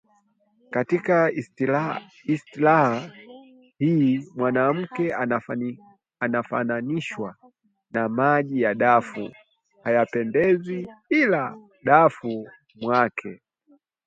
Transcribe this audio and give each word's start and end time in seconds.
Katika 0.69 1.31
istiara 2.25 3.11
hii, 3.77 4.27
mwanamke 4.35 5.15
anafananishwa 6.19 7.35
na 7.91 8.09
maji 8.09 8.61
ya 8.61 8.75
dafu, 8.75 9.33
hayapendezi 9.83 10.87
ila 11.09 11.57
dafuni 11.83 12.47
mwake 12.75 13.41